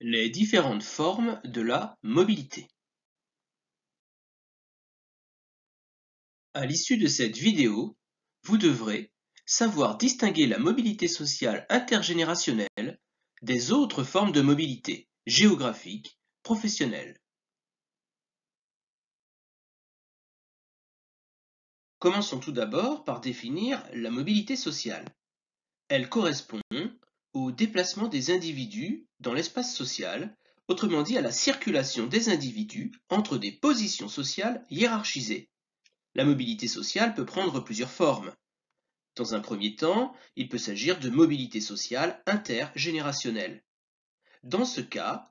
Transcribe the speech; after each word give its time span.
Les 0.00 0.28
différentes 0.28 0.82
formes 0.82 1.40
de 1.44 1.62
la 1.62 1.96
mobilité. 2.02 2.68
À 6.52 6.66
l'issue 6.66 6.98
de 6.98 7.06
cette 7.06 7.38
vidéo, 7.38 7.96
vous 8.42 8.58
devrez 8.58 9.10
savoir 9.46 9.96
distinguer 9.96 10.46
la 10.46 10.58
mobilité 10.58 11.08
sociale 11.08 11.64
intergénérationnelle 11.70 13.00
des 13.40 13.72
autres 13.72 14.04
formes 14.04 14.32
de 14.32 14.42
mobilité 14.42 15.08
géographique, 15.24 16.18
professionnelle. 16.42 17.18
Commençons 21.98 22.38
tout 22.38 22.52
d'abord 22.52 23.04
par 23.04 23.22
définir 23.22 23.82
la 23.94 24.10
mobilité 24.10 24.56
sociale. 24.56 25.06
Elle 25.88 26.10
correspond 26.10 26.60
au 27.36 27.52
déplacement 27.52 28.08
des 28.08 28.30
individus 28.30 29.06
dans 29.20 29.34
l'espace 29.34 29.76
social, 29.76 30.34
autrement 30.68 31.02
dit 31.02 31.18
à 31.18 31.20
la 31.20 31.30
circulation 31.30 32.06
des 32.06 32.30
individus 32.30 32.92
entre 33.10 33.36
des 33.36 33.52
positions 33.52 34.08
sociales 34.08 34.64
hiérarchisées. 34.70 35.50
La 36.14 36.24
mobilité 36.24 36.66
sociale 36.66 37.14
peut 37.14 37.26
prendre 37.26 37.60
plusieurs 37.60 37.90
formes. 37.90 38.32
Dans 39.16 39.34
un 39.34 39.40
premier 39.40 39.76
temps, 39.76 40.14
il 40.36 40.48
peut 40.48 40.56
s'agir 40.56 40.98
de 40.98 41.10
mobilité 41.10 41.60
sociale 41.60 42.22
intergénérationnelle. 42.24 43.62
Dans 44.42 44.64
ce 44.64 44.80
cas, 44.80 45.30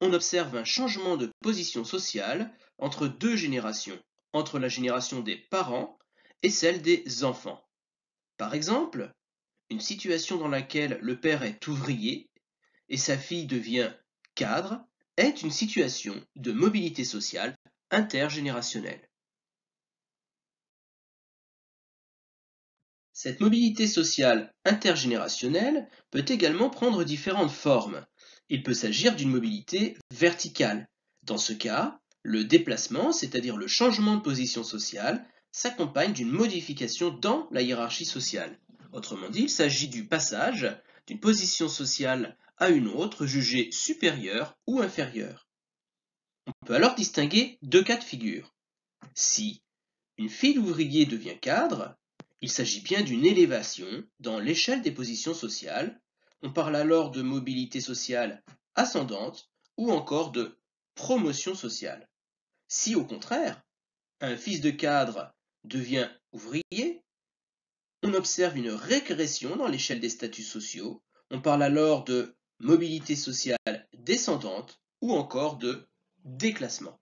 on 0.00 0.12
observe 0.12 0.56
un 0.56 0.64
changement 0.64 1.16
de 1.16 1.30
position 1.42 1.84
sociale 1.84 2.52
entre 2.78 3.06
deux 3.06 3.36
générations, 3.36 4.02
entre 4.32 4.58
la 4.58 4.68
génération 4.68 5.20
des 5.20 5.36
parents 5.36 5.96
et 6.42 6.50
celle 6.50 6.82
des 6.82 7.22
enfants. 7.22 7.64
Par 8.36 8.52
exemple, 8.52 9.14
une 9.70 9.80
situation 9.80 10.36
dans 10.36 10.48
laquelle 10.48 10.98
le 11.02 11.20
père 11.20 11.42
est 11.42 11.66
ouvrier 11.66 12.30
et 12.88 12.96
sa 12.96 13.18
fille 13.18 13.46
devient 13.46 13.92
cadre 14.34 14.84
est 15.16 15.42
une 15.42 15.50
situation 15.50 16.14
de 16.36 16.52
mobilité 16.52 17.04
sociale 17.04 17.56
intergénérationnelle. 17.90 19.08
Cette 23.12 23.40
mobilité 23.40 23.86
sociale 23.86 24.52
intergénérationnelle 24.66 25.88
peut 26.10 26.24
également 26.28 26.68
prendre 26.68 27.02
différentes 27.02 27.50
formes. 27.50 28.04
Il 28.50 28.62
peut 28.62 28.74
s'agir 28.74 29.16
d'une 29.16 29.30
mobilité 29.30 29.96
verticale. 30.12 30.86
Dans 31.22 31.38
ce 31.38 31.54
cas, 31.54 31.98
le 32.22 32.44
déplacement, 32.44 33.12
c'est-à-dire 33.12 33.56
le 33.56 33.68
changement 33.68 34.16
de 34.16 34.22
position 34.22 34.62
sociale, 34.62 35.26
s'accompagne 35.50 36.12
d'une 36.12 36.30
modification 36.30 37.08
dans 37.08 37.48
la 37.50 37.62
hiérarchie 37.62 38.04
sociale. 38.04 38.60
Autrement 38.96 39.28
dit, 39.28 39.42
il 39.42 39.50
s'agit 39.50 39.88
du 39.88 40.06
passage 40.06 40.74
d'une 41.06 41.20
position 41.20 41.68
sociale 41.68 42.34
à 42.56 42.70
une 42.70 42.88
autre 42.88 43.26
jugée 43.26 43.70
supérieure 43.70 44.56
ou 44.66 44.80
inférieure. 44.80 45.50
On 46.46 46.52
peut 46.64 46.76
alors 46.76 46.94
distinguer 46.94 47.58
deux 47.60 47.84
cas 47.84 47.98
de 47.98 48.02
figure. 48.02 48.54
Si 49.14 49.60
une 50.16 50.30
fille 50.30 50.54
d'ouvrier 50.54 51.04
devient 51.04 51.38
cadre, 51.38 51.94
il 52.40 52.50
s'agit 52.50 52.80
bien 52.80 53.02
d'une 53.02 53.26
élévation 53.26 53.86
dans 54.18 54.38
l'échelle 54.38 54.80
des 54.80 54.92
positions 54.92 55.34
sociales. 55.34 56.00
On 56.40 56.50
parle 56.50 56.74
alors 56.74 57.10
de 57.10 57.20
mobilité 57.20 57.82
sociale 57.82 58.42
ascendante 58.76 59.50
ou 59.76 59.92
encore 59.92 60.32
de 60.32 60.58
promotion 60.94 61.54
sociale. 61.54 62.08
Si 62.66 62.94
au 62.94 63.04
contraire, 63.04 63.62
un 64.22 64.38
fils 64.38 64.62
de 64.62 64.70
cadre 64.70 65.34
devient 65.64 66.08
ouvrier, 66.32 67.02
on 68.06 68.14
observe 68.14 68.56
une 68.56 68.70
régression 68.70 69.56
dans 69.56 69.66
l'échelle 69.66 69.98
des 69.98 70.08
statuts 70.08 70.44
sociaux. 70.44 71.02
On 71.32 71.40
parle 71.40 71.64
alors 71.64 72.04
de 72.04 72.36
mobilité 72.60 73.16
sociale 73.16 73.88
descendante 73.98 74.80
ou 75.00 75.12
encore 75.12 75.56
de 75.56 75.88
déclassement. 76.24 77.00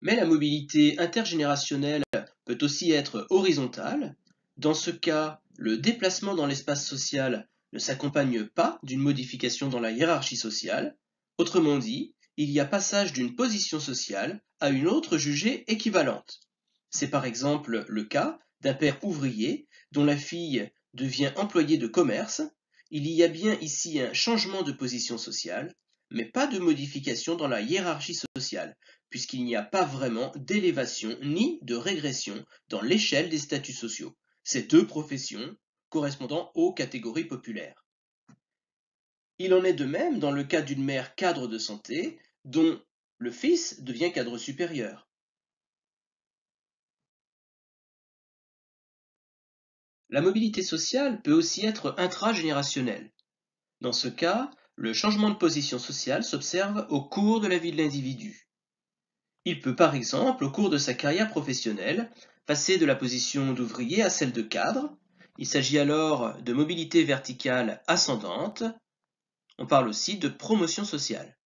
Mais 0.00 0.16
la 0.16 0.26
mobilité 0.26 0.98
intergénérationnelle 0.98 2.02
peut 2.44 2.58
aussi 2.62 2.90
être 2.90 3.24
horizontale. 3.30 4.16
Dans 4.56 4.74
ce 4.74 4.90
cas, 4.90 5.40
le 5.56 5.78
déplacement 5.78 6.34
dans 6.34 6.46
l'espace 6.46 6.84
social 6.84 7.48
ne 7.72 7.78
s'accompagne 7.78 8.46
pas 8.46 8.80
d'une 8.82 9.00
modification 9.00 9.68
dans 9.68 9.78
la 9.78 9.92
hiérarchie 9.92 10.36
sociale. 10.36 10.96
Autrement 11.38 11.78
dit, 11.78 12.16
il 12.36 12.50
y 12.50 12.60
a 12.60 12.64
passage 12.64 13.12
d'une 13.12 13.36
position 13.36 13.78
sociale 13.78 14.42
à 14.60 14.70
une 14.70 14.88
autre 14.88 15.18
jugée 15.18 15.70
équivalente. 15.70 16.40
C'est 16.90 17.10
par 17.10 17.24
exemple 17.24 17.84
le 17.88 18.04
cas 18.04 18.38
d'un 18.60 18.74
père 18.74 19.02
ouvrier 19.04 19.66
dont 19.90 20.04
la 20.04 20.16
fille 20.16 20.70
devient 20.94 21.32
employée 21.36 21.78
de 21.78 21.86
commerce. 21.86 22.42
Il 22.90 23.06
y 23.06 23.22
a 23.22 23.28
bien 23.28 23.58
ici 23.60 24.00
un 24.00 24.12
changement 24.12 24.62
de 24.62 24.72
position 24.72 25.18
sociale, 25.18 25.74
mais 26.10 26.24
pas 26.24 26.46
de 26.46 26.58
modification 26.58 27.34
dans 27.34 27.48
la 27.48 27.60
hiérarchie 27.60 28.18
sociale, 28.36 28.76
puisqu'il 29.10 29.44
n'y 29.44 29.56
a 29.56 29.62
pas 29.62 29.84
vraiment 29.84 30.32
d'élévation 30.36 31.16
ni 31.22 31.58
de 31.62 31.74
régression 31.74 32.44
dans 32.68 32.82
l'échelle 32.82 33.28
des 33.28 33.38
statuts 33.38 33.72
sociaux. 33.72 34.16
Ces 34.44 34.62
deux 34.62 34.86
professions 34.86 35.56
correspondant 35.88 36.50
aux 36.54 36.72
catégories 36.72 37.26
populaires. 37.26 37.81
Il 39.38 39.54
en 39.54 39.64
est 39.64 39.72
de 39.72 39.84
même 39.84 40.18
dans 40.18 40.30
le 40.30 40.44
cas 40.44 40.62
d'une 40.62 40.84
mère 40.84 41.14
cadre 41.14 41.48
de 41.48 41.58
santé 41.58 42.18
dont 42.44 42.80
le 43.18 43.30
fils 43.30 43.82
devient 43.82 44.12
cadre 44.12 44.38
supérieur. 44.38 45.08
La 50.10 50.20
mobilité 50.20 50.62
sociale 50.62 51.22
peut 51.22 51.32
aussi 51.32 51.64
être 51.64 51.94
intragénérationnelle. 51.96 53.10
Dans 53.80 53.92
ce 53.92 54.08
cas, 54.08 54.50
le 54.76 54.92
changement 54.92 55.30
de 55.30 55.36
position 55.36 55.78
sociale 55.78 56.22
s'observe 56.22 56.86
au 56.90 57.02
cours 57.02 57.40
de 57.40 57.48
la 57.48 57.56
vie 57.58 57.72
de 57.72 57.78
l'individu. 57.78 58.48
Il 59.44 59.60
peut 59.60 59.74
par 59.74 59.94
exemple, 59.94 60.44
au 60.44 60.50
cours 60.50 60.70
de 60.70 60.78
sa 60.78 60.94
carrière 60.94 61.30
professionnelle, 61.30 62.10
passer 62.46 62.76
de 62.78 62.86
la 62.86 62.94
position 62.94 63.52
d'ouvrier 63.52 64.02
à 64.02 64.10
celle 64.10 64.32
de 64.32 64.42
cadre. 64.42 64.96
Il 65.38 65.46
s'agit 65.46 65.78
alors 65.78 66.40
de 66.42 66.52
mobilité 66.52 67.04
verticale 67.04 67.82
ascendante. 67.86 68.64
On 69.62 69.66
parle 69.66 69.86
aussi 69.86 70.18
de 70.18 70.28
promotion 70.28 70.84
sociale. 70.84 71.38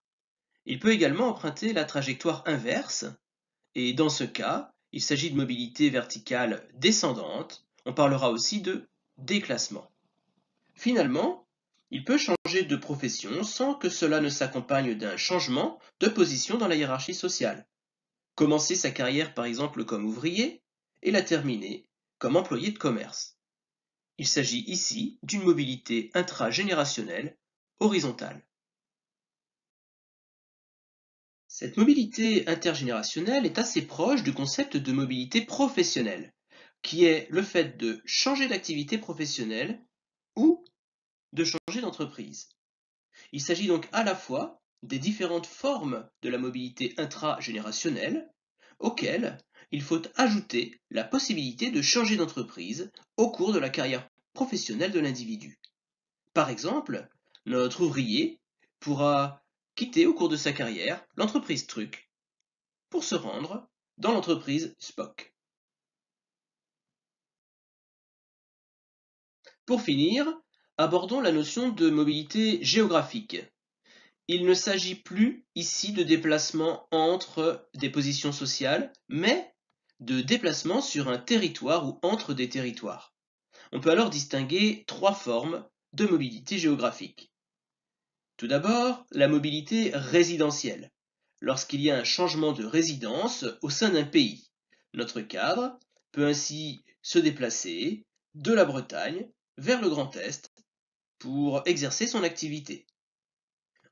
Il 0.64 0.78
peut 0.78 0.90
également 0.90 1.28
emprunter 1.28 1.74
la 1.74 1.84
trajectoire 1.84 2.42
inverse, 2.46 3.04
et 3.74 3.92
dans 3.92 4.08
ce 4.08 4.24
cas, 4.24 4.72
il 4.92 5.02
s'agit 5.02 5.30
de 5.30 5.36
mobilité 5.36 5.90
verticale 5.90 6.66
descendante, 6.72 7.66
on 7.84 7.92
parlera 7.92 8.30
aussi 8.30 8.62
de 8.62 8.88
déclassement. 9.18 9.90
Finalement, 10.72 11.46
il 11.90 12.04
peut 12.04 12.16
changer 12.16 12.62
de 12.62 12.76
profession 12.76 13.44
sans 13.44 13.74
que 13.74 13.90
cela 13.90 14.20
ne 14.20 14.30
s'accompagne 14.30 14.94
d'un 14.94 15.18
changement 15.18 15.78
de 16.00 16.08
position 16.08 16.56
dans 16.56 16.68
la 16.68 16.76
hiérarchie 16.76 17.12
sociale. 17.12 17.66
Commencer 18.34 18.76
sa 18.76 18.92
carrière 18.92 19.34
par 19.34 19.44
exemple 19.44 19.84
comme 19.84 20.06
ouvrier 20.06 20.62
et 21.02 21.10
la 21.10 21.20
terminer 21.20 21.86
comme 22.16 22.36
employé 22.36 22.70
de 22.70 22.78
commerce. 22.78 23.36
Il 24.16 24.26
s'agit 24.26 24.64
ici 24.68 25.18
d'une 25.22 25.42
mobilité 25.42 26.10
intragénérationnelle 26.14 27.36
horizontale. 27.80 28.46
Cette 31.48 31.76
mobilité 31.76 32.46
intergénérationnelle 32.48 33.46
est 33.46 33.58
assez 33.58 33.86
proche 33.86 34.22
du 34.22 34.34
concept 34.34 34.76
de 34.76 34.92
mobilité 34.92 35.40
professionnelle, 35.40 36.34
qui 36.82 37.04
est 37.04 37.26
le 37.30 37.42
fait 37.42 37.78
de 37.78 38.02
changer 38.04 38.46
d'activité 38.46 38.98
professionnelle 38.98 39.82
ou 40.36 40.64
de 41.32 41.44
changer 41.44 41.80
d'entreprise. 41.80 42.48
Il 43.32 43.40
s'agit 43.40 43.68
donc 43.68 43.88
à 43.92 44.04
la 44.04 44.14
fois 44.14 44.60
des 44.82 44.98
différentes 44.98 45.46
formes 45.46 46.08
de 46.22 46.28
la 46.28 46.38
mobilité 46.38 46.94
intragénérationnelle 46.98 48.30
auxquelles 48.78 49.38
il 49.70 49.82
faut 49.82 50.02
ajouter 50.16 50.80
la 50.90 51.04
possibilité 51.04 51.70
de 51.70 51.82
changer 51.82 52.16
d'entreprise 52.16 52.92
au 53.16 53.30
cours 53.30 53.52
de 53.52 53.58
la 53.58 53.70
carrière 53.70 54.08
professionnelle 54.32 54.92
de 54.92 55.00
l'individu. 55.00 55.58
Par 56.34 56.50
exemple, 56.50 57.08
notre 57.46 57.82
ouvrier 57.82 58.40
pourra 58.80 59.42
quitter 59.76 60.06
au 60.06 60.14
cours 60.14 60.28
de 60.28 60.36
sa 60.36 60.52
carrière 60.52 61.04
l'entreprise 61.16 61.66
Truc 61.66 62.10
pour 62.90 63.04
se 63.04 63.14
rendre 63.14 63.68
dans 63.98 64.12
l'entreprise 64.12 64.74
Spock. 64.78 65.34
Pour 69.64 69.80
finir, 69.80 70.26
abordons 70.76 71.20
la 71.20 71.32
notion 71.32 71.70
de 71.70 71.90
mobilité 71.90 72.62
géographique. 72.62 73.38
Il 74.28 74.44
ne 74.44 74.54
s'agit 74.54 74.96
plus 74.96 75.46
ici 75.54 75.92
de 75.92 76.02
déplacement 76.02 76.88
entre 76.90 77.68
des 77.74 77.90
positions 77.90 78.32
sociales, 78.32 78.92
mais 79.08 79.54
de 80.00 80.20
déplacement 80.20 80.80
sur 80.80 81.08
un 81.08 81.18
territoire 81.18 81.86
ou 81.86 81.98
entre 82.02 82.34
des 82.34 82.48
territoires. 82.48 83.14
On 83.72 83.80
peut 83.80 83.90
alors 83.90 84.10
distinguer 84.10 84.84
trois 84.86 85.14
formes 85.14 85.66
de 85.92 86.06
mobilité 86.06 86.58
géographique. 86.58 87.32
Tout 88.36 88.48
d'abord, 88.48 89.06
la 89.12 89.28
mobilité 89.28 89.90
résidentielle, 89.94 90.90
lorsqu'il 91.40 91.80
y 91.80 91.90
a 91.90 91.96
un 91.96 92.04
changement 92.04 92.52
de 92.52 92.64
résidence 92.64 93.46
au 93.62 93.70
sein 93.70 93.90
d'un 93.90 94.04
pays. 94.04 94.50
Notre 94.92 95.20
cadre 95.22 95.78
peut 96.12 96.26
ainsi 96.26 96.84
se 97.02 97.18
déplacer 97.18 98.04
de 98.34 98.52
la 98.52 98.64
Bretagne 98.64 99.30
vers 99.56 99.80
le 99.80 99.88
Grand 99.88 100.14
Est 100.16 100.52
pour 101.18 101.62
exercer 101.66 102.06
son 102.06 102.22
activité. 102.22 102.86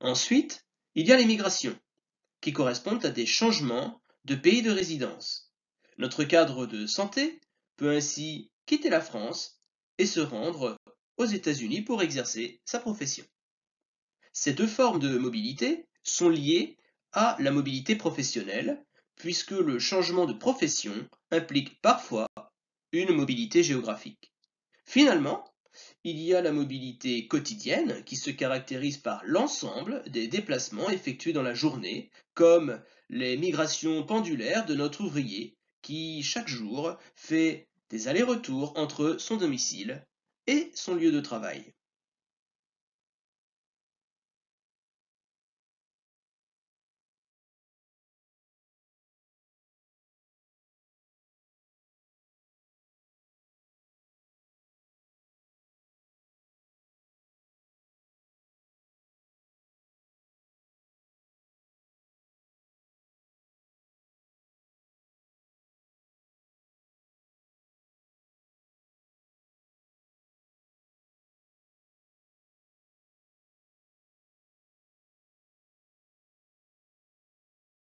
Ensuite, 0.00 0.66
il 0.94 1.06
y 1.06 1.12
a 1.12 1.16
les 1.16 1.24
migrations, 1.24 1.78
qui 2.42 2.52
correspondent 2.52 3.06
à 3.06 3.10
des 3.10 3.26
changements 3.26 4.02
de 4.26 4.34
pays 4.34 4.60
de 4.60 4.70
résidence. 4.70 5.50
Notre 5.96 6.24
cadre 6.24 6.66
de 6.66 6.86
santé 6.86 7.40
peut 7.76 7.96
ainsi 7.96 8.50
quitter 8.66 8.90
la 8.90 9.00
France 9.00 9.60
et 9.96 10.06
se 10.06 10.20
rendre 10.20 10.76
aux 11.16 11.24
États-Unis 11.24 11.82
pour 11.82 12.02
exercer 12.02 12.60
sa 12.64 12.78
profession. 12.78 13.24
Ces 14.34 14.52
deux 14.52 14.66
formes 14.66 14.98
de 14.98 15.16
mobilité 15.16 15.86
sont 16.02 16.28
liées 16.28 16.76
à 17.12 17.36
la 17.38 17.52
mobilité 17.52 17.94
professionnelle, 17.94 18.84
puisque 19.16 19.52
le 19.52 19.78
changement 19.78 20.26
de 20.26 20.32
profession 20.32 21.08
implique 21.30 21.80
parfois 21.80 22.28
une 22.92 23.14
mobilité 23.14 23.62
géographique. 23.62 24.32
Finalement, 24.84 25.44
il 26.02 26.18
y 26.18 26.34
a 26.34 26.42
la 26.42 26.52
mobilité 26.52 27.28
quotidienne 27.28 28.02
qui 28.04 28.16
se 28.16 28.30
caractérise 28.30 28.98
par 28.98 29.22
l'ensemble 29.24 30.02
des 30.08 30.26
déplacements 30.26 30.90
effectués 30.90 31.32
dans 31.32 31.42
la 31.42 31.54
journée, 31.54 32.10
comme 32.34 32.82
les 33.08 33.36
migrations 33.36 34.04
pendulaires 34.04 34.66
de 34.66 34.74
notre 34.74 35.02
ouvrier 35.02 35.56
qui, 35.80 36.24
chaque 36.24 36.48
jour, 36.48 36.96
fait 37.14 37.68
des 37.90 38.08
allers-retours 38.08 38.76
entre 38.76 39.16
son 39.18 39.36
domicile 39.36 40.04
et 40.48 40.72
son 40.74 40.96
lieu 40.96 41.12
de 41.12 41.20
travail. 41.20 41.72